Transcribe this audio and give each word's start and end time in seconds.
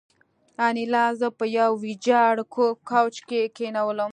انیلا 0.67 1.05
زه 1.19 1.27
په 1.37 1.45
یوه 1.57 1.79
ویجاړ 1.83 2.35
کوچ 2.89 3.15
کې 3.27 3.41
کېنولم 3.57 4.09